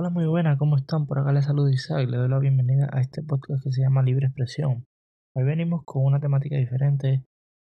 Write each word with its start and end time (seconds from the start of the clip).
Hola, 0.00 0.10
muy 0.10 0.26
buenas, 0.26 0.56
¿cómo 0.58 0.76
están? 0.76 1.08
Por 1.08 1.18
acá 1.18 1.32
les 1.32 1.46
saludo 1.46 1.70
Isaac, 1.70 2.08
le 2.08 2.18
doy 2.18 2.28
la 2.28 2.38
bienvenida 2.38 2.88
a 2.92 3.00
este 3.00 3.20
podcast 3.20 3.64
que 3.64 3.72
se 3.72 3.82
llama 3.82 4.00
Libre 4.00 4.26
Expresión. 4.26 4.86
Hoy 5.34 5.42
venimos 5.42 5.82
con 5.84 6.04
una 6.04 6.20
temática 6.20 6.54
diferente, 6.54 7.24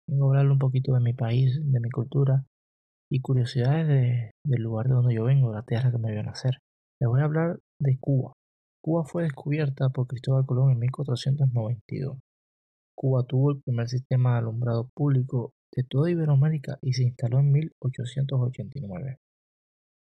vengo 0.07 0.27
a 0.27 0.29
hablarle 0.29 0.53
un 0.53 0.59
poquito 0.59 0.93
de 0.93 1.01
mi 1.01 1.15
país, 1.15 1.59
de 1.59 1.81
mi 1.81 1.89
cultura 1.89 2.45
y 3.11 3.23
curiosidades 3.23 4.35
del 4.45 4.63
lugar 4.63 4.89
de 4.89 4.95
donde 4.97 5.15
yo 5.15 5.25
vengo, 5.25 5.55
la 5.55 5.63
tierra 5.63 5.91
que 5.91 5.97
me 5.97 6.13
vio 6.13 6.23
nacer. 6.23 6.59
Les 7.01 7.09
voy 7.09 7.23
a 7.23 7.25
hablar 7.25 7.61
de 7.81 7.97
Cuba. 7.99 8.35
Cuba 8.85 9.05
fue 9.07 9.23
descubierta 9.23 9.89
por 9.89 10.07
Cristóbal 10.07 10.45
Colón 10.45 10.73
en 10.73 10.81
1492. 10.81 12.19
Cuba 12.95 13.25
tuvo 13.27 13.53
el 13.53 13.63
primer 13.63 13.89
sistema 13.89 14.33
de 14.33 14.41
alumbrado 14.41 14.91
público 14.95 15.55
de 15.75 15.83
toda 15.83 16.11
Iberoamérica 16.11 16.79
y 16.83 16.93
se 16.93 17.05
instaló 17.05 17.39
en 17.39 17.53
1889. 17.53 19.17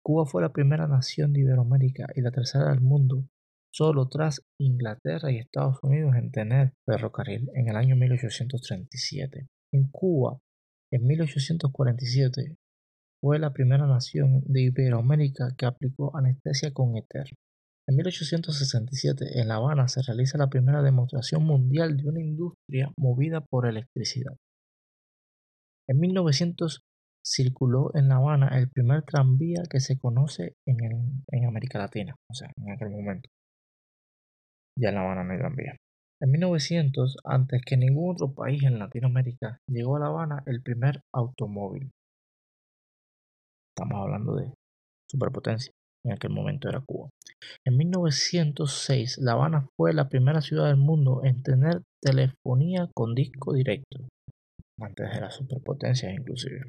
Cuba 0.03 0.27
fue 0.27 0.43
la 0.43 0.53
primera 0.53 0.89
nación 0.89 1.33
de 1.33 1.43
Iberoamérica 1.43 2.07
y 2.17 2.23
la 2.23 2.33
tercera 2.33 2.71
del 2.71 2.81
mundo, 2.81 3.25
solo 3.73 4.09
tras 4.09 4.43
Inglaterra 4.59 5.31
y 5.31 5.39
Estados 5.39 5.79
Unidos 5.83 6.17
en 6.17 6.33
tener 6.33 6.73
ferrocarril 6.85 7.49
en 7.55 7.69
el 7.69 7.77
año 7.77 7.95
1837. 7.95 9.49
En 9.73 9.89
Cuba, 9.91 10.41
en 10.91 11.07
1847, 11.07 12.57
fue 13.21 13.39
la 13.39 13.53
primera 13.53 13.87
nación 13.87 14.43
de 14.45 14.63
Iberoamérica 14.63 15.55
que 15.57 15.67
aplicó 15.67 16.17
anestesia 16.17 16.73
con 16.73 16.97
éter. 16.97 17.27
En 17.89 17.97
1867, 17.97 19.41
en 19.41 19.49
La 19.49 19.57
Habana, 19.57 19.87
se 19.87 20.03
realiza 20.03 20.37
la 20.37 20.49
primera 20.49 20.83
demostración 20.83 21.45
mundial 21.45 21.97
de 21.97 22.09
una 22.09 22.21
industria 22.21 22.93
movida 22.97 23.41
por 23.41 23.67
electricidad. 23.67 24.37
En 25.89 26.01
1900 26.01 26.85
circuló 27.25 27.91
en 27.95 28.09
La 28.09 28.17
Habana 28.17 28.59
el 28.59 28.69
primer 28.69 29.03
tranvía 29.03 29.63
que 29.71 29.81
se 29.81 29.99
conoce 29.99 30.55
en, 30.67 31.47
América 31.47 31.79
Latina, 31.79 32.15
o 32.31 32.35
sea, 32.35 32.51
en 32.57 32.73
aquel 32.73 32.91
momento. 32.91 33.29
Ya 34.79 34.89
en 34.89 34.95
La 34.97 35.03
Habana 35.03 35.25
no 35.25 35.33
hay 35.33 35.39
tranvía. 35.39 35.77
En 36.21 36.31
1900, 36.31 37.17
antes 37.25 37.63
que 37.65 37.77
ningún 37.77 38.13
otro 38.15 38.33
país 38.33 38.63
en 38.63 38.79
Latinoamérica, 38.79 39.59
llegó 39.69 39.97
a 39.97 40.01
La 40.01 40.07
Habana 40.07 40.43
el 40.47 40.63
primer 40.63 41.01
automóvil. 41.13 41.91
Estamos 43.77 44.03
hablando 44.03 44.37
de 44.37 44.53
superpotencia. 45.11 45.73
En 46.05 46.13
aquel 46.13 46.31
momento 46.31 46.69
era 46.69 46.81
Cuba. 46.81 47.11
En 47.65 47.77
1906, 47.77 49.19
La 49.19 49.33
Habana 49.33 49.67
fue 49.77 49.93
la 49.95 50.09
primera 50.09 50.41
ciudad 50.41 50.67
del 50.67 50.77
mundo 50.77 51.23
en 51.25 51.43
tener 51.43 51.83
telefonía 52.01 52.89
con 52.95 53.15
disco 53.15 53.53
directo. 53.53 54.09
Antes 54.81 55.11
de 55.13 55.21
las 55.21 55.35
superpotencias 55.35 56.13
inclusive. 56.13 56.67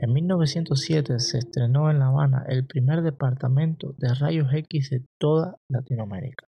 En 0.00 0.12
1907 0.12 1.18
se 1.20 1.38
estrenó 1.38 1.90
en 1.90 1.98
La 1.98 2.06
Habana 2.06 2.44
el 2.48 2.66
primer 2.66 3.02
departamento 3.02 3.94
de 3.98 4.14
rayos 4.14 4.52
X 4.52 4.90
de 4.90 5.04
toda 5.18 5.56
Latinoamérica. 5.68 6.46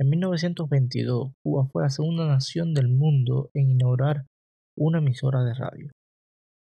En 0.00 0.10
1922, 0.10 1.32
Cuba 1.42 1.66
fue 1.72 1.82
la 1.82 1.90
segunda 1.90 2.26
nación 2.26 2.72
del 2.72 2.88
mundo 2.88 3.50
en 3.54 3.70
inaugurar 3.70 4.26
una 4.76 4.98
emisora 4.98 5.42
de 5.42 5.54
radio. 5.54 5.90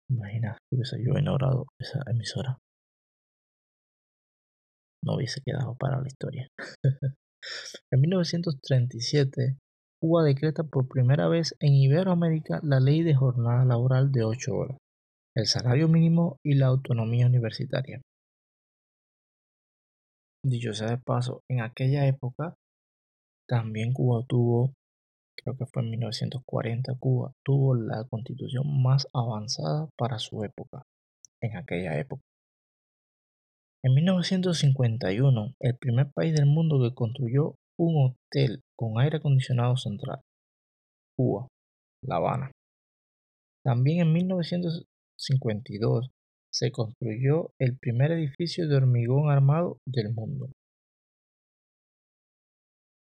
Imagina 0.09 0.57
que 0.71 0.77
hubiese 0.77 1.03
yo 1.03 1.19
inaugurado 1.19 1.67
esa 1.81 2.03
emisora. 2.09 2.59
No 5.03 5.17
hubiese 5.17 5.41
quedado 5.45 5.75
para 5.77 6.01
la 6.01 6.07
historia. 6.07 6.49
en 7.91 8.01
1937, 8.01 9.59
Cuba 10.07 10.23
decreta 10.23 10.63
por 10.63 10.87
primera 10.87 11.27
vez 11.27 11.57
en 11.59 11.73
Iberoamérica 11.75 12.61
la 12.63 12.79
ley 12.79 13.03
de 13.03 13.17
jornada 13.17 13.65
laboral 13.65 14.13
de 14.13 14.23
8 14.23 14.55
horas, 14.55 14.79
el 15.35 15.47
salario 15.47 15.89
mínimo 15.89 16.39
y 16.45 16.55
la 16.55 16.67
autonomía 16.67 17.27
universitaria. 17.27 18.01
Dicho 20.45 20.73
sea 20.75 20.91
de 20.91 20.99
paso, 20.99 21.43
en 21.51 21.61
aquella 21.61 22.07
época 22.07 22.55
también 23.49 23.93
Cuba 23.93 24.25
tuvo, 24.29 24.75
creo 25.37 25.57
que 25.57 25.67
fue 25.67 25.83
en 25.83 25.91
1940, 25.91 26.95
Cuba 27.01 27.33
tuvo 27.45 27.75
la 27.75 28.05
constitución 28.09 28.81
más 28.81 29.09
avanzada 29.13 29.89
para 29.99 30.21
su 30.21 30.45
época, 30.45 30.85
en 31.41 31.57
aquella 31.57 31.99
época. 31.99 32.23
En 33.83 33.93
1951, 33.93 35.55
el 35.59 35.77
primer 35.77 36.13
país 36.13 36.33
del 36.33 36.47
mundo 36.47 36.81
que 36.81 36.95
construyó 36.95 37.57
un 37.79 38.11
hotel 38.11 38.63
con 38.77 39.01
aire 39.01 39.19
acondicionado 39.19 39.77
central. 39.77 40.21
Cuba, 41.17 41.49
La 42.03 42.17
Habana. 42.17 42.51
También 43.65 44.01
en 44.07 44.13
1952 44.13 46.11
se 46.53 46.71
construyó 46.71 47.51
el 47.59 47.77
primer 47.79 48.13
edificio 48.13 48.69
de 48.69 48.77
hormigón 48.77 49.31
armado 49.31 49.79
del 49.87 50.13
mundo. 50.15 50.51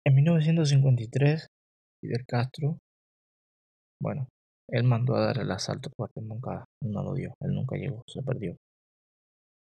En 0.06 0.16
1953, 0.16 1.47
Fidel 2.02 2.26
Castro, 2.28 2.78
bueno, 4.02 4.28
él 4.70 4.84
mandó 4.84 5.16
a 5.16 5.26
dar 5.26 5.40
el 5.40 5.52
asalto 5.52 5.90
fuerte 5.96 6.20
en 6.20 6.28
Moncada, 6.28 6.66
no 6.82 7.03
lo 7.03 7.14
dio, 7.14 7.34
él 7.42 7.53
nunca 7.53 7.76
llegó, 7.76 8.03
se 8.08 8.22
perdió. 8.22 8.56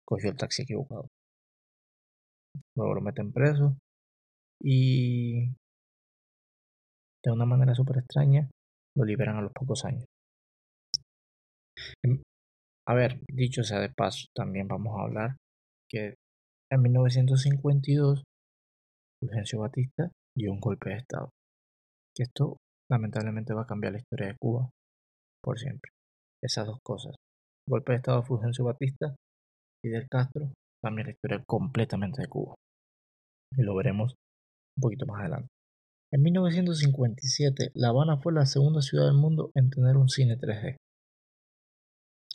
Cogió 0.05 0.31
el 0.31 0.37
taxi 0.37 0.63
equivocado. 0.63 1.09
Luego 2.77 2.95
lo 2.95 3.01
meten 3.01 3.33
preso 3.33 3.77
y 4.65 5.51
de 7.23 7.31
una 7.31 7.45
manera 7.45 7.75
súper 7.75 7.99
extraña 7.99 8.49
lo 8.97 9.05
liberan 9.05 9.37
a 9.37 9.43
los 9.43 9.53
pocos 9.53 9.85
años. 9.85 10.07
Em, 12.03 12.23
a 12.89 12.95
ver, 12.95 13.21
dicho 13.29 13.63
sea 13.63 13.81
de 13.81 13.91
paso, 13.91 14.27
también 14.35 14.67
vamos 14.69 14.97
a 14.97 15.03
hablar 15.03 15.37
que 15.91 16.15
en 16.73 16.83
1952 16.83 18.23
Fulgencio 19.21 19.61
Batista 19.61 20.11
dio 20.37 20.53
un 20.53 20.61
golpe 20.61 20.91
de 20.91 20.97
Estado. 20.97 21.31
Que 22.17 22.25
esto 22.25 22.57
lamentablemente 22.91 23.55
va 23.55 23.63
a 23.63 23.67
cambiar 23.67 23.93
la 23.93 23.99
historia 23.99 24.29
de 24.29 24.37
Cuba 24.39 24.71
por 25.43 25.59
siempre. 25.59 25.91
Esas 26.43 26.67
dos 26.67 26.79
cosas. 26.83 27.15
Golpe 27.69 27.93
de 27.93 27.97
Estado 27.97 28.21
de 28.21 28.27
Fulgencio 28.27 28.65
Batista 28.65 29.15
y 29.85 29.91
del 29.91 30.09
Castro 30.09 30.53
cambia 30.83 31.05
la 31.05 31.13
historia 31.13 31.43
completamente 31.47 32.23
de 32.23 32.29
Cuba. 32.29 32.55
Y 33.57 33.63
lo 33.63 33.75
veremos 33.75 34.15
un 34.77 34.81
poquito 34.81 35.07
más 35.07 35.21
adelante. 35.21 35.49
En 36.13 36.23
1957, 36.23 37.73
La 37.75 37.89
Habana 37.89 38.19
fue 38.19 38.33
la 38.33 38.47
segunda 38.47 38.83
ciudad 38.83 39.07
del 39.07 39.17
mundo 39.17 39.51
en 39.55 39.71
tener 39.71 39.97
un 39.97 40.09
cine 40.09 40.39
3D. 40.39 40.77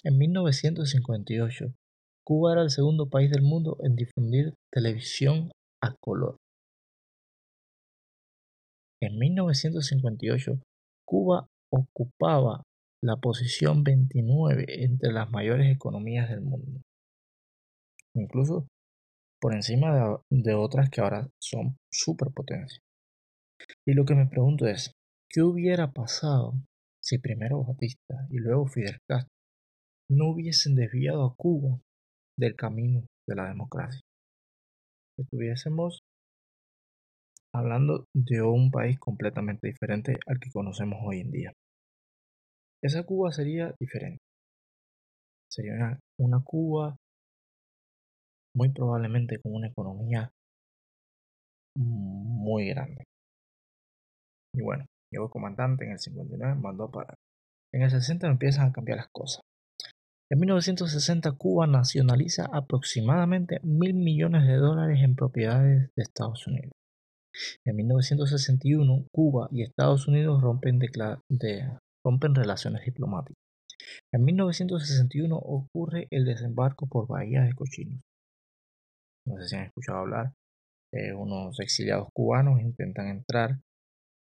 En 0.04 0.18
1958, 0.18 1.74
Cuba 2.26 2.54
era 2.54 2.62
el 2.62 2.70
segundo 2.70 3.10
país 3.10 3.32
del 3.32 3.42
mundo 3.42 3.78
en 3.84 3.96
difundir 3.96 4.54
televisión 4.72 5.52
a 5.82 5.96
color. 6.02 6.38
En 9.02 9.18
1958, 9.18 10.60
Cuba 11.06 11.48
ocupaba 11.72 12.64
la 13.02 13.16
posición 13.18 13.84
29 13.84 14.84
entre 14.84 15.14
las 15.14 15.32
mayores 15.32 15.74
economías 15.74 16.30
del 16.30 16.42
mundo. 16.42 16.82
Incluso 18.14 18.68
por 19.40 19.54
encima 19.54 20.20
de, 20.30 20.54
otras 20.54 20.90
que 20.90 21.02
ahora 21.02 21.28
son 21.40 21.78
superpotencias. 21.92 22.82
Y 23.86 23.94
lo 23.94 24.06
que 24.06 24.16
me 24.16 24.28
pregunto 24.28 24.68
es, 24.68 24.94
¿qué 25.30 25.42
hubiera 25.42 25.92
pasado 25.92 26.54
si 27.02 27.18
primero 27.18 27.64
Batista 27.64 28.28
y 28.30 28.38
luego 28.38 28.68
Fidel 28.68 29.00
Castro 29.08 29.34
no 30.10 30.32
hubiesen 30.32 30.76
desviado 30.76 31.26
a 31.26 31.36
Cuba 31.36 31.80
del 32.38 32.56
camino 32.56 33.06
de 33.28 33.36
la 33.36 33.48
democracia? 33.48 34.02
Estuviésemos 35.18 36.02
hablando 37.54 38.06
de 38.14 38.42
un 38.42 38.72
país 38.72 39.00
completamente 39.00 39.68
diferente 39.68 40.18
al 40.28 40.40
que 40.40 40.52
conocemos 40.52 41.00
hoy 41.04 41.22
en 41.22 41.32
día. 41.32 41.54
Esa 42.82 43.04
Cuba 43.04 43.32
sería 43.32 43.74
diferente. 43.80 44.22
Sería 45.50 46.00
una 46.18 46.42
Cuba 46.44 46.96
muy 48.56 48.70
probablemente 48.70 49.40
con 49.42 49.56
una 49.56 49.68
economía 49.68 50.32
muy 51.76 52.70
grande. 52.70 53.04
Y 54.54 54.62
bueno, 54.62 54.86
llegó 55.12 55.30
comandante 55.30 55.86
en 55.86 55.92
el 55.92 56.00
59, 56.00 56.56
mandó 56.56 56.86
a 56.86 56.92
parar. 56.92 57.16
En 57.74 57.84
el 57.84 57.92
60 57.92 58.28
empiezan 58.28 58.68
a 58.68 58.72
cambiar 58.72 58.98
las 58.98 59.10
cosas. 59.12 59.42
En 60.32 60.40
1960 60.40 61.32
Cuba 61.34 61.68
nacionaliza 61.68 62.46
aproximadamente 62.52 63.60
mil 63.64 63.94
millones 63.96 64.46
de 64.46 64.58
dólares 64.58 65.00
en 65.02 65.16
propiedades 65.16 65.90
de 65.96 66.04
Estados 66.04 66.46
Unidos. 66.48 66.72
En 67.66 67.76
1961 67.76 69.06
Cuba 69.12 69.48
y 69.52 69.64
Estados 69.64 70.08
Unidos 70.08 70.42
rompen, 70.42 70.80
rompen 72.04 72.36
relaciones 72.36 72.84
diplomáticas. 72.86 73.38
En 74.12 74.24
1961 74.24 75.36
ocurre 75.36 76.08
el 76.12 76.26
desembarco 76.26 76.88
por 76.88 77.08
Bahía 77.08 77.42
de 77.44 77.54
Cochinos 77.54 78.02
no 79.30 79.38
sé 79.38 79.48
si 79.48 79.56
han 79.56 79.66
escuchado 79.66 80.00
hablar, 80.00 80.34
unos 81.16 81.60
exiliados 81.60 82.10
cubanos 82.14 82.60
intentan 82.60 83.08
entrar 83.08 83.60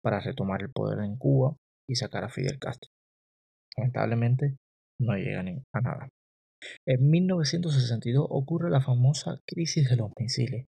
para 0.02 0.20
retomar 0.20 0.62
el 0.62 0.70
poder 0.70 1.00
en 1.04 1.16
Cuba 1.16 1.56
y 1.88 1.96
sacar 1.96 2.24
a 2.24 2.28
Fidel 2.28 2.58
Castro. 2.58 2.88
Lamentablemente 3.76 4.56
no 5.00 5.16
llegan 5.16 5.64
a 5.72 5.80
nada. 5.80 6.08
En 6.86 7.10
1962 7.10 8.24
ocurre 8.28 8.70
la 8.70 8.80
famosa 8.80 9.40
crisis 9.46 9.90
de 9.90 9.96
los 9.96 10.12
misiles. 10.18 10.66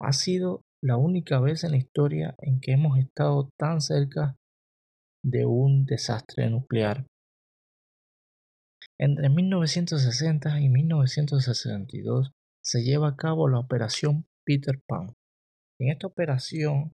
Ha 0.00 0.12
sido 0.12 0.62
la 0.82 0.96
única 0.96 1.40
vez 1.40 1.64
en 1.64 1.70
la 1.70 1.78
historia 1.78 2.34
en 2.38 2.60
que 2.60 2.72
hemos 2.72 2.98
estado 2.98 3.48
tan 3.58 3.80
cerca 3.80 4.36
de 5.24 5.46
un 5.46 5.86
desastre 5.86 6.50
nuclear. 6.50 7.06
Entre 8.98 9.30
1960 9.30 10.60
y 10.60 10.68
1962 10.68 12.32
se 12.64 12.82
lleva 12.82 13.08
a 13.08 13.16
cabo 13.16 13.48
la 13.48 13.58
Operación 13.58 14.24
Peter 14.46 14.80
Pan. 14.86 15.12
En 15.80 15.90
esta 15.90 16.06
operación, 16.06 16.92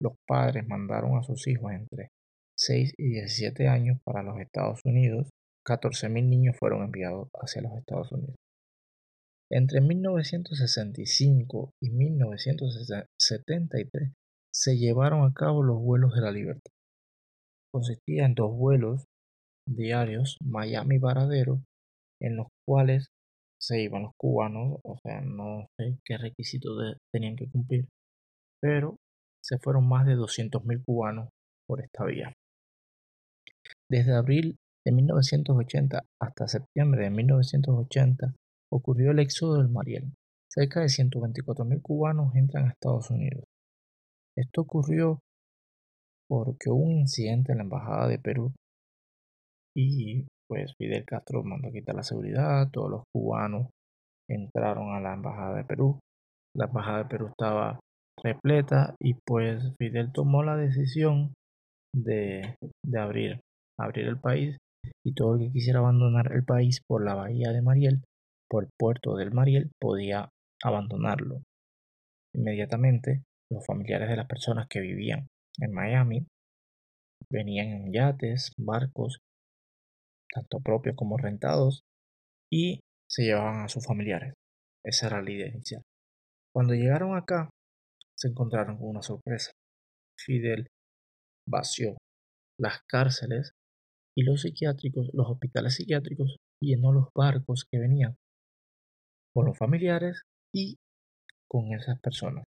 los 0.00 0.14
padres 0.26 0.66
mandaron 0.66 1.18
a 1.18 1.22
sus 1.22 1.46
hijos 1.46 1.72
entre 1.72 2.08
6 2.56 2.94
y 2.96 3.10
17 3.10 3.68
años 3.68 3.98
para 4.04 4.22
los 4.22 4.40
Estados 4.40 4.80
Unidos. 4.84 5.28
14.000 5.66 6.26
niños 6.26 6.56
fueron 6.58 6.84
enviados 6.84 7.28
hacia 7.34 7.60
los 7.62 7.76
Estados 7.76 8.10
Unidos. 8.12 8.36
Entre 9.52 9.80
1965 9.80 11.72
y 11.82 11.90
1973 11.90 14.12
se 14.52 14.78
llevaron 14.78 15.28
a 15.28 15.34
cabo 15.34 15.62
los 15.62 15.80
vuelos 15.80 16.14
de 16.14 16.22
la 16.22 16.32
libertad. 16.32 16.72
Consistía 17.72 18.24
en 18.24 18.34
dos 18.34 18.56
vuelos 18.56 19.04
diarios 19.68 20.38
Miami-Varadero, 20.42 21.62
en 22.20 22.36
los 22.36 22.48
cuales 22.66 23.10
se 23.60 23.82
iban 23.82 24.02
los 24.02 24.12
cubanos, 24.16 24.78
o 24.82 24.96
sea, 25.02 25.20
no 25.20 25.66
sé 25.76 25.98
qué 26.04 26.16
requisitos 26.16 26.96
tenían 27.12 27.36
que 27.36 27.48
cumplir, 27.50 27.86
pero 28.60 28.96
se 29.42 29.58
fueron 29.58 29.86
más 29.88 30.06
de 30.06 30.16
200.000 30.16 30.84
cubanos 30.84 31.28
por 31.66 31.82
esta 31.82 32.04
vía. 32.04 32.32
Desde 33.90 34.14
abril 34.14 34.56
de 34.84 34.92
1980 34.92 36.02
hasta 36.20 36.48
septiembre 36.48 37.04
de 37.04 37.10
1980 37.10 38.34
ocurrió 38.72 39.10
el 39.10 39.18
éxodo 39.18 39.58
del 39.58 39.68
Mariel. 39.68 40.12
Cerca 40.48 40.80
de 40.80 40.86
124.000 40.86 41.82
cubanos 41.82 42.34
entran 42.34 42.66
a 42.66 42.70
Estados 42.70 43.10
Unidos. 43.10 43.44
Esto 44.36 44.62
ocurrió 44.62 45.20
porque 46.28 46.70
hubo 46.70 46.84
un 46.84 47.00
incidente 47.00 47.52
en 47.52 47.58
la 47.58 47.64
embajada 47.64 48.08
de 48.08 48.18
Perú 48.18 48.52
y 49.76 50.26
pues 50.50 50.74
Fidel 50.76 51.04
Castro 51.04 51.44
mandó 51.44 51.70
quitar 51.70 51.94
la 51.94 52.02
seguridad, 52.02 52.68
todos 52.72 52.90
los 52.90 53.02
cubanos 53.14 53.68
entraron 54.28 54.92
a 54.96 55.00
la 55.00 55.14
embajada 55.14 55.56
de 55.56 55.64
Perú. 55.64 56.00
La 56.56 56.64
embajada 56.64 56.98
de 56.98 57.04
Perú 57.04 57.28
estaba 57.28 57.78
repleta 58.20 58.96
y 59.00 59.14
pues 59.24 59.62
Fidel 59.78 60.10
tomó 60.12 60.42
la 60.42 60.56
decisión 60.56 61.34
de, 61.94 62.56
abrir, 62.98 63.40
abrir 63.78 64.06
el 64.06 64.18
país 64.18 64.56
y 65.06 65.14
todo 65.14 65.36
el 65.36 65.46
que 65.46 65.52
quisiera 65.52 65.78
abandonar 65.78 66.32
el 66.32 66.44
país 66.44 66.80
por 66.84 67.04
la 67.04 67.14
bahía 67.14 67.52
de 67.52 67.62
Mariel, 67.62 68.02
por 68.50 68.64
el 68.64 68.70
puerto 68.76 69.14
del 69.14 69.30
Mariel, 69.30 69.70
podía 69.80 70.30
abandonarlo. 70.64 71.42
Inmediatamente 72.34 73.22
los 73.52 73.64
familiares 73.64 74.08
de 74.08 74.16
las 74.16 74.26
personas 74.26 74.66
que 74.68 74.80
vivían 74.80 75.28
en 75.60 75.72
Miami 75.72 76.26
venían 77.30 77.68
en 77.68 77.92
yates, 77.92 78.52
barcos, 78.58 79.20
tanto 80.32 80.60
propios 80.60 80.96
como 80.96 81.16
rentados, 81.16 81.82
y 82.52 82.80
se 83.08 83.24
llevaban 83.24 83.64
a 83.64 83.68
sus 83.68 83.84
familiares. 83.86 84.34
Esa 84.84 85.08
era 85.08 85.22
la 85.22 85.30
idea 85.30 85.48
inicial. 85.48 85.82
Cuando 86.54 86.74
llegaron 86.74 87.16
acá, 87.16 87.50
se 88.16 88.28
encontraron 88.28 88.76
con 88.78 88.88
una 88.88 89.02
sorpresa. 89.02 89.52
Fidel 90.18 90.66
vació 91.48 91.96
las 92.58 92.82
cárceles 92.86 93.52
y 94.16 94.24
los 94.24 94.42
psiquiátricos, 94.42 95.10
los 95.12 95.28
hospitales 95.30 95.76
psiquiátricos, 95.76 96.36
llenó 96.62 96.92
los 96.92 97.08
barcos 97.14 97.64
que 97.70 97.78
venían 97.78 98.16
con 99.32 99.46
los 99.46 99.56
familiares 99.56 100.22
y 100.54 100.76
con 101.48 101.72
esas 101.72 101.98
personas. 102.00 102.44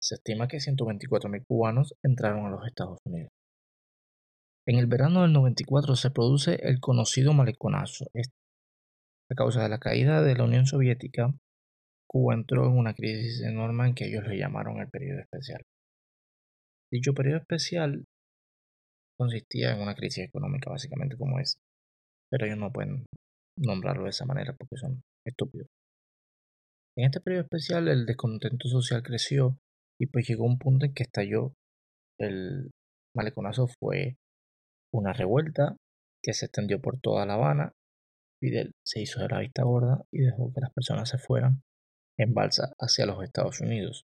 Se 0.00 0.14
estima 0.14 0.46
que 0.48 0.58
124.000 0.58 1.44
cubanos 1.46 1.94
entraron 2.02 2.46
a 2.46 2.50
los 2.50 2.66
Estados 2.66 2.98
Unidos. 3.04 3.30
En 4.68 4.78
el 4.78 4.86
verano 4.86 5.22
del 5.22 5.32
94 5.32 5.94
se 5.94 6.10
produce 6.10 6.56
el 6.62 6.80
conocido 6.80 7.32
maleconazo. 7.32 8.06
A 9.30 9.34
causa 9.36 9.62
de 9.62 9.68
la 9.68 9.78
caída 9.78 10.22
de 10.22 10.34
la 10.34 10.42
Unión 10.42 10.66
Soviética, 10.66 11.32
Cuba 12.08 12.34
entró 12.34 12.66
en 12.66 12.76
una 12.76 12.94
crisis 12.94 13.42
enorme 13.42 13.86
en 13.86 13.94
que 13.94 14.06
ellos 14.06 14.24
le 14.26 14.38
llamaron 14.38 14.78
el 14.78 14.88
periodo 14.88 15.20
especial. 15.20 15.62
Dicho 16.92 17.14
periodo 17.14 17.38
especial 17.38 18.04
consistía 19.16 19.72
en 19.72 19.82
una 19.82 19.94
crisis 19.94 20.24
económica, 20.24 20.70
básicamente 20.70 21.16
como 21.16 21.38
es, 21.38 21.58
pero 22.30 22.46
ellos 22.46 22.58
no 22.58 22.72
pueden 22.72 23.06
nombrarlo 23.56 24.04
de 24.04 24.10
esa 24.10 24.26
manera 24.26 24.52
porque 24.52 24.76
son 24.76 25.02
estúpidos. 25.24 25.68
En 26.96 27.04
este 27.04 27.20
periodo 27.20 27.44
especial 27.44 27.86
el 27.86 28.04
descontento 28.04 28.68
social 28.68 29.02
creció 29.02 29.58
y 30.00 30.06
pues 30.06 30.26
llegó 30.26 30.44
un 30.44 30.58
punto 30.58 30.86
en 30.86 30.94
que 30.94 31.04
estalló 31.04 31.52
el 32.18 32.70
maleconazo 33.14 33.68
fue 33.68 34.16
una 34.92 35.12
revuelta 35.12 35.76
que 36.22 36.32
se 36.32 36.46
extendió 36.46 36.80
por 36.80 36.98
toda 37.00 37.26
La 37.26 37.34
Habana. 37.34 37.72
Fidel 38.40 38.74
se 38.84 39.00
hizo 39.00 39.20
de 39.20 39.28
la 39.28 39.40
vista 39.40 39.64
gorda 39.64 40.04
y 40.10 40.20
dejó 40.20 40.52
que 40.52 40.60
las 40.60 40.72
personas 40.72 41.08
se 41.08 41.18
fueran 41.18 41.62
en 42.18 42.34
balsa 42.34 42.72
hacia 42.78 43.06
los 43.06 43.22
Estados 43.22 43.60
Unidos. 43.60 44.04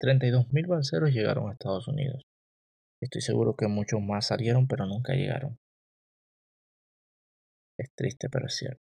32.000 0.00 0.66
balseros 0.66 1.10
llegaron 1.10 1.48
a 1.48 1.52
Estados 1.52 1.88
Unidos. 1.88 2.24
Estoy 3.02 3.22
seguro 3.22 3.54
que 3.56 3.66
muchos 3.66 4.00
más 4.00 4.26
salieron, 4.26 4.66
pero 4.66 4.86
nunca 4.86 5.14
llegaron. 5.14 5.58
Es 7.78 7.90
triste, 7.94 8.28
pero 8.28 8.46
es 8.46 8.56
cierto. 8.56 8.82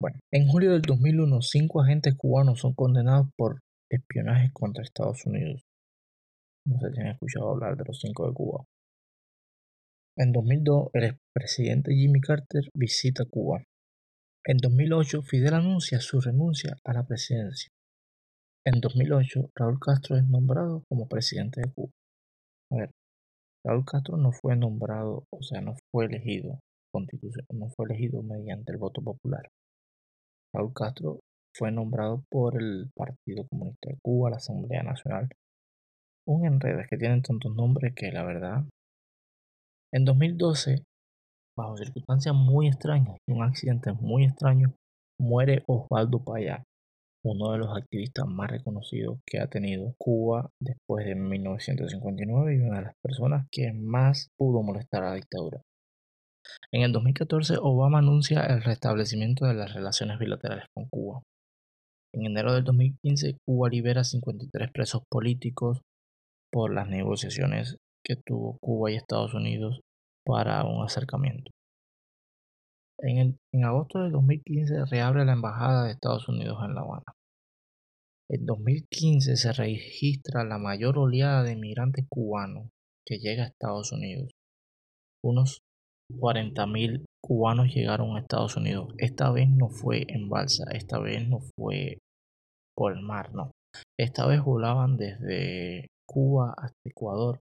Bueno, 0.00 0.20
en 0.32 0.48
julio 0.48 0.72
del 0.72 0.82
2001, 0.82 1.42
cinco 1.42 1.82
agentes 1.82 2.14
cubanos 2.16 2.60
son 2.60 2.72
condenados 2.74 3.28
por 3.36 3.60
espionaje 3.90 4.50
contra 4.52 4.82
Estados 4.82 5.26
Unidos. 5.26 5.66
No 6.66 6.78
sé 6.80 6.92
si 6.92 7.00
han 7.00 7.08
escuchado 7.08 7.50
hablar 7.50 7.76
de 7.76 7.84
los 7.84 7.98
cinco 7.98 8.26
de 8.26 8.34
Cuba. 8.34 8.64
En 10.20 10.32
2002, 10.32 10.88
el 10.94 11.04
expresidente 11.04 11.94
Jimmy 11.94 12.20
Carter 12.20 12.64
visita 12.74 13.24
Cuba. 13.24 13.62
En 14.44 14.56
2008, 14.56 15.22
Fidel 15.22 15.54
anuncia 15.54 16.00
su 16.00 16.20
renuncia 16.20 16.76
a 16.84 16.92
la 16.92 17.06
presidencia. 17.06 17.70
En 18.66 18.80
2008, 18.80 19.50
Raúl 19.54 19.78
Castro 19.78 20.16
es 20.16 20.26
nombrado 20.26 20.82
como 20.88 21.06
presidente 21.06 21.60
de 21.60 21.72
Cuba. 21.72 21.92
A 22.72 22.76
ver, 22.78 22.90
Raúl 23.64 23.84
Castro 23.84 24.16
no 24.16 24.32
fue 24.32 24.56
nombrado, 24.56 25.22
o 25.30 25.40
sea, 25.40 25.60
no 25.60 25.76
fue 25.92 26.06
elegido 26.06 26.58
constitución, 26.92 27.46
no 27.52 27.68
fue 27.68 27.86
elegido 27.88 28.20
mediante 28.24 28.72
el 28.72 28.78
voto 28.78 29.00
popular. 29.00 29.48
Raúl 30.52 30.72
Castro 30.74 31.20
fue 31.54 31.70
nombrado 31.70 32.24
por 32.28 32.60
el 32.60 32.90
Partido 32.92 33.46
Comunista 33.48 33.88
de 33.88 33.98
Cuba, 34.02 34.30
la 34.30 34.38
Asamblea 34.38 34.82
Nacional. 34.82 35.28
Un 36.26 36.44
enredo 36.44 36.80
que 36.90 36.96
tienen 36.96 37.22
tantos 37.22 37.54
nombres 37.54 37.94
que 37.94 38.10
la 38.10 38.24
verdad. 38.24 38.64
En 39.92 40.04
2012 40.04 40.84
Bajo 41.58 41.76
circunstancias 41.76 42.36
muy 42.36 42.68
extrañas 42.68 43.18
y 43.28 43.32
un 43.32 43.42
accidente 43.42 43.92
muy 43.92 44.24
extraño, 44.24 44.76
muere 45.20 45.64
Osvaldo 45.66 46.22
Payá, 46.22 46.62
uno 47.24 47.50
de 47.50 47.58
los 47.58 47.76
activistas 47.76 48.28
más 48.28 48.48
reconocidos 48.48 49.18
que 49.26 49.40
ha 49.40 49.48
tenido 49.48 49.92
Cuba 49.98 50.50
después 50.62 51.04
de 51.04 51.16
1959 51.16 52.54
y 52.54 52.60
una 52.60 52.76
de 52.76 52.84
las 52.84 52.94
personas 53.02 53.48
que 53.50 53.72
más 53.72 54.28
pudo 54.38 54.62
molestar 54.62 55.02
a 55.02 55.08
la 55.10 55.14
dictadura. 55.16 55.60
En 56.70 56.82
el 56.82 56.92
2014, 56.92 57.56
Obama 57.60 57.98
anuncia 57.98 58.46
el 58.46 58.62
restablecimiento 58.62 59.44
de 59.44 59.54
las 59.54 59.74
relaciones 59.74 60.20
bilaterales 60.20 60.66
con 60.72 60.86
Cuba. 60.88 61.22
En 62.14 62.24
enero 62.24 62.54
del 62.54 62.62
2015, 62.62 63.36
Cuba 63.44 63.68
libera 63.68 64.04
53 64.04 64.70
presos 64.70 65.02
políticos 65.10 65.80
por 66.52 66.72
las 66.72 66.88
negociaciones 66.88 67.78
que 68.04 68.16
tuvo 68.16 68.58
Cuba 68.60 68.90
y 68.90 68.96
Estados 68.96 69.34
Unidos 69.34 69.80
para 70.24 70.64
un 70.64 70.84
acercamiento. 70.84 71.50
En, 73.00 73.38
agosto 73.64 74.00
de 74.00 74.10
2015 74.10 74.84
reabre 74.90 75.24
la 75.24 75.32
Embajada 75.32 75.84
de 75.84 75.92
Estados 75.92 76.28
Unidos 76.28 76.58
en 76.64 76.74
La 76.74 76.80
Habana. 76.80 77.12
En 78.30 78.44
2015 78.44 79.36
se 79.36 79.52
registra 79.52 80.44
la 80.44 80.58
mayor 80.58 80.98
oleada 80.98 81.44
de 81.44 81.52
inmigrantes 81.52 82.06
cubanos 82.08 82.68
que 83.06 83.18
llega 83.18 83.44
a 83.44 83.46
Estados 83.46 83.92
Unidos. 83.92 84.30
Unos 85.24 85.60
40.000 86.12 87.04
cubanos 87.22 87.72
llegaron 87.74 88.16
a 88.16 88.20
Estados 88.20 88.56
Unidos. 88.56 88.94
Esta 88.98 89.30
vez 89.30 89.48
no 89.48 89.70
fue 89.70 90.04
en 90.08 90.28
balsa, 90.28 90.64
esta 90.72 90.98
vez 90.98 91.26
no 91.28 91.38
fue 91.56 91.98
por 92.76 92.92
el 92.92 93.02
mar, 93.02 93.32
no. 93.32 93.52
Esta 93.98 94.26
vez 94.26 94.42
volaban 94.42 94.96
desde 94.96 95.86
Cuba 96.06 96.54
hasta 96.56 96.76
Ecuador 96.84 97.40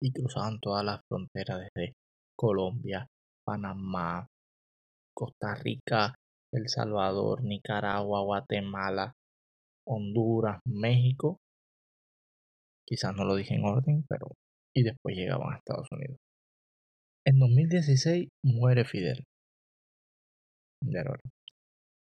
y 0.00 0.12
cruzaban 0.12 0.58
todas 0.60 0.84
las 0.84 1.00
fronteras 1.08 1.60
desde 1.74 1.94
Colombia, 2.36 3.06
Panamá, 3.44 4.26
Costa 5.14 5.54
Rica, 5.54 6.14
El 6.52 6.68
Salvador, 6.68 7.42
Nicaragua, 7.42 8.22
Guatemala, 8.22 9.14
Honduras, 9.86 10.60
México. 10.66 11.38
Quizás 12.86 13.14
no 13.16 13.24
lo 13.24 13.34
dije 13.34 13.54
en 13.54 13.64
orden, 13.64 14.04
pero... 14.08 14.28
Y 14.74 14.82
después 14.82 15.16
llegaban 15.16 15.54
a 15.54 15.56
Estados 15.56 15.88
Unidos. 15.90 16.18
En 17.24 17.38
2016 17.38 18.28
muere 18.44 18.84
Fidel. 18.84 19.24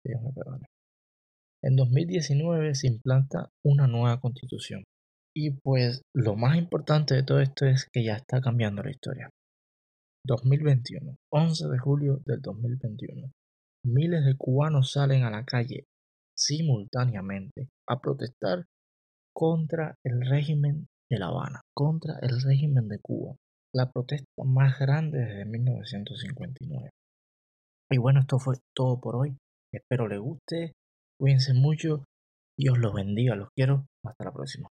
Dios 0.04 0.20
me 0.22 0.32
perdone. 0.32 0.66
En 1.62 1.76
2019 1.76 2.74
se 2.74 2.88
implanta 2.88 3.48
una 3.64 3.86
nueva 3.86 4.20
constitución. 4.20 4.84
Y 5.36 5.50
pues 5.50 6.02
lo 6.14 6.36
más 6.36 6.56
importante 6.56 7.14
de 7.14 7.24
todo 7.24 7.40
esto 7.40 7.66
es 7.66 7.88
que 7.92 8.04
ya 8.04 8.14
está 8.14 8.40
cambiando 8.40 8.82
la 8.82 8.90
historia. 8.90 9.30
2021, 10.26 11.16
11 11.32 11.68
de 11.68 11.78
julio 11.78 12.20
del 12.24 12.40
2021. 12.40 13.30
Miles 13.84 14.24
de 14.24 14.36
cubanos 14.36 14.92
salen 14.92 15.24
a 15.24 15.30
la 15.30 15.44
calle 15.44 15.84
simultáneamente 16.36 17.68
a 17.88 18.00
protestar 18.00 18.64
contra 19.34 19.96
el 20.04 20.24
régimen 20.24 20.86
de 21.10 21.18
La 21.18 21.26
Habana, 21.26 21.60
contra 21.74 22.18
el 22.22 22.40
régimen 22.40 22.88
de 22.88 22.98
Cuba, 23.00 23.34
la 23.74 23.90
protesta 23.90 24.44
más 24.44 24.78
grande 24.78 25.18
desde 25.18 25.44
1959. 25.44 26.90
Y 27.90 27.98
bueno, 27.98 28.20
esto 28.20 28.38
fue 28.38 28.54
todo 28.74 29.00
por 29.00 29.16
hoy. 29.16 29.36
Espero 29.72 30.08
les 30.08 30.20
guste, 30.20 30.72
cuídense 31.18 31.52
mucho 31.52 32.04
y 32.56 32.68
os 32.68 32.78
los 32.78 32.94
bendiga, 32.94 33.34
los 33.34 33.48
quiero. 33.54 33.86
Hasta 34.04 34.24
la 34.24 34.32
próxima. 34.32 34.68